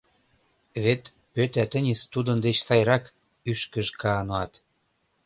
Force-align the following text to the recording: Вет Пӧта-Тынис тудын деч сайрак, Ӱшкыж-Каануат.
Вет 0.83 1.03
Пӧта-Тынис 1.33 2.01
тудын 2.13 2.37
деч 2.45 2.57
сайрак, 2.67 3.03
Ӱшкыж-Каануат. 3.49 4.51